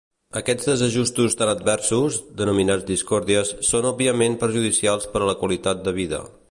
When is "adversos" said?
1.51-2.17